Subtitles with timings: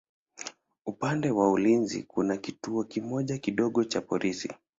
[0.85, 4.53] Upande wa ulinzi kuna kituo kimoja kidogo cha polisi.